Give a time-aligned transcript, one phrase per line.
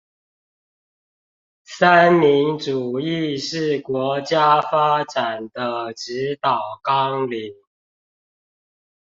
[1.63, 7.53] 三民主義是國家發展的指導綱領